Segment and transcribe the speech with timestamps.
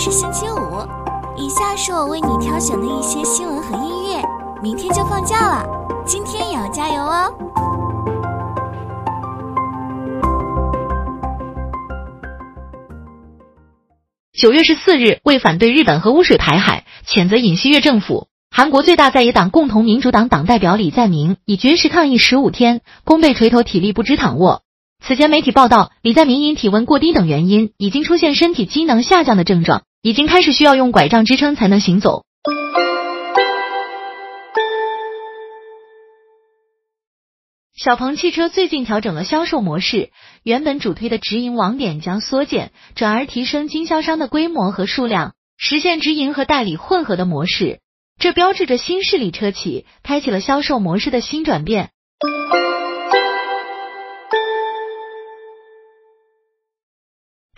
[0.00, 0.56] 是星期五，
[1.36, 4.22] 以下是我为你挑选的一些新闻和音乐。
[4.62, 5.66] 明天就放假了，
[6.06, 7.30] 今天也要加油哦！
[14.32, 24.62] 九月十四日，为反对日本核污水排海，谴责尹锡悦政府，韩国最大在野党共同民主党党代表李在明以军事抗议十五天，弓被垂头，体力不支躺卧。
[25.02, 32.24] 此前媒体报道，李在明因体温过低等原因，已经出现身体机能下降的症状，已经开始需要用拐杖支撑才能行走。
[37.76, 40.10] 小鹏汽车最近调整了销售模式，
[40.42, 47.80] 原本主推的直营网点将缩减，转而提升经销商的规模和数量，实现直营和代理混合的模式。
[48.18, 51.90] 这标志着新势力车企开启了销售模式的新转变。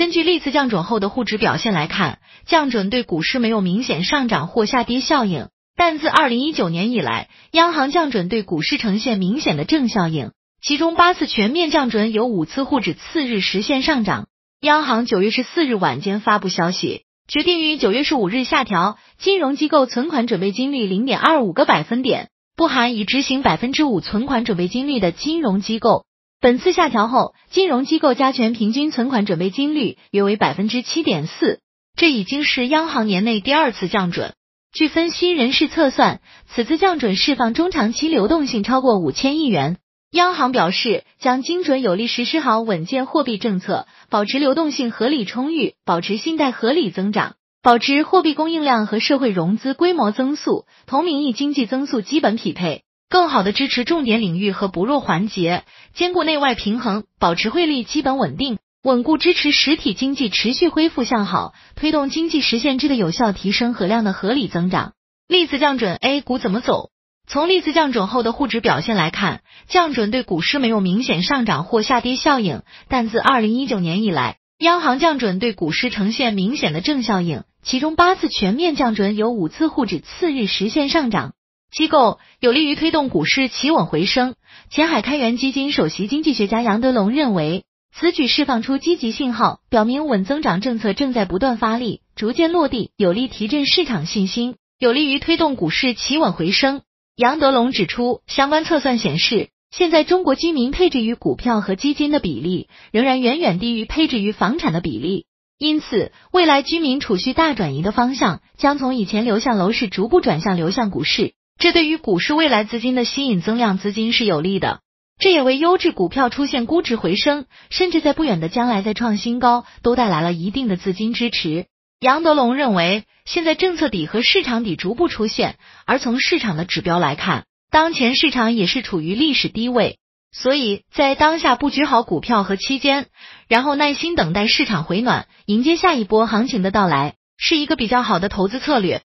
[0.00, 5.48] 根据历次降准后的沪指表现来看，降准对股市没有明显上涨或下跌效应。
[5.76, 14.28] 但自二零一九年以来，央行降准对股市呈现明显的正效应，其中八次全面降准有五次沪指次日实现上涨。
[14.62, 26.06] 央行九月十四日晚间发布消息，决定于九月十五日下调金融机构存款准备金率零点二五个百分点，不含已执行百分之五存款准备金率的金融机构。
[26.42, 31.60] 本次下调后，金融机构加权平均存款准备金率约为百分之七点四，
[31.94, 34.32] 这已经是央行年内第二次降准。
[34.72, 39.76] 据分析人士测算，此次降准释放中长期流动性超过五千亿元。
[40.12, 58.58] 央行表示，将精准有力实施好稳健货币政策，保持流动性合理充裕，保持信贷合理增长，保持货币供应量和社会融资规模增速同名义经济增速基本匹配，更好的支持重点领域和薄弱环节，兼顾内外平衡，保持汇率基本稳定。
[58.84, 64.92] 稳固支持实体经济持续恢复向好，推动经济实现质的有效提升和量的合理增长。
[65.26, 66.90] 历次降准，A 股怎么走？
[67.26, 72.62] 从历次降准后的沪指表现来看，降准对股市没有明显上涨或下跌效应。
[72.88, 81.32] 但自二零一九年以来，央行降准对股市呈现明显的正效应，其中八次全面降准有五次沪指次日实现上涨。
[81.72, 84.34] 机构有利于推动股市企稳回升。
[84.70, 87.64] 前海开源基金首席经济学家杨德龙认为。
[87.92, 96.82] 此举释放出积极信号，表明稳增长政策正在不断发力，逐渐落地，有力提振市场信心，有利于推动股市企稳回升。
[97.16, 105.26] 杨德龙指出，相关测算显示，现在中国居民配置于股票和基金的比例仍然远远低于配置于房产的比例，
[105.58, 114.80] 因此，未来居民储蓄大转移的方向将从以前流向楼市，逐步转向流向股市，这对于股市未来资金的吸引增量资金是有利的。
[115.18, 121.66] 这也为优质股票出现估值回升，甚至在不远的将来再创新高，都带来了一定的资金支持。
[122.00, 129.98] 杨德龙认为，现在政策底和市场底逐步出现，而从市场的指标来看，当前市场也是处于历史低位，
[130.32, 133.08] 所以在当下布局好股票和期间，
[133.48, 139.02] 然后耐心等待市场回暖，迎接下一波行情的到来，是一个比较好的投资策略。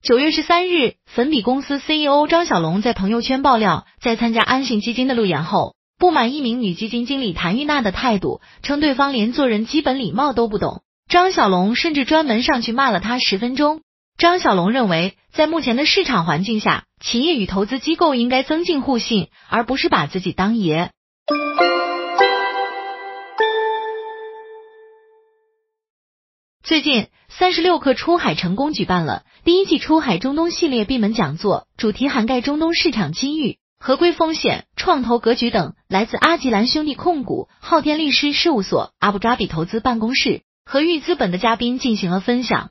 [0.00, 10.82] 九月十三日，粉笔公司 CEO 张小龙在朋友圈爆料，在参加安信基金的路演后，不满一名女基金经理谭玉娜的态度，称对方连做人基本礼貌都不懂。
[11.08, 13.80] 张小龙甚至专门上去骂了他十分钟。
[14.16, 20.92] 张小龙认为，在目前的市场环境下，企业与投资机构应该增进互信，而不是把自己当爷。
[26.68, 35.72] 最近，三十六氪出海成功举办了第一季出海中东系列闭门讲座，主题涵盖中东市场机遇、合规风险、创投格局等。
[35.88, 42.68] 来自阿吉兰兄弟控股、昊天律师事务所、阿布扎比投资办公室和玉资本的嘉宾进行了分享。